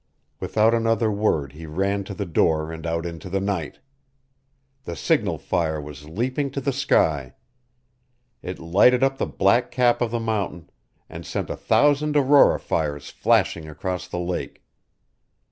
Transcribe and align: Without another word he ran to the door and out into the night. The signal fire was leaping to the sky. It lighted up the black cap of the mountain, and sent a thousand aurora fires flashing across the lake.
Without 0.39 0.73
another 0.73 1.11
word 1.11 1.53
he 1.53 1.67
ran 1.67 2.03
to 2.05 2.15
the 2.15 2.25
door 2.25 2.71
and 2.71 2.87
out 2.87 3.05
into 3.05 3.29
the 3.29 3.39
night. 3.39 3.77
The 4.85 4.95
signal 4.95 5.37
fire 5.37 5.79
was 5.79 6.09
leaping 6.09 6.49
to 6.53 6.59
the 6.59 6.73
sky. 6.73 7.35
It 8.41 8.57
lighted 8.57 9.03
up 9.03 9.19
the 9.19 9.27
black 9.27 9.69
cap 9.69 10.01
of 10.01 10.09
the 10.09 10.19
mountain, 10.19 10.71
and 11.07 11.23
sent 11.23 11.51
a 11.51 11.55
thousand 11.55 12.17
aurora 12.17 12.59
fires 12.59 13.11
flashing 13.11 13.69
across 13.69 14.07
the 14.07 14.17
lake. 14.17 14.63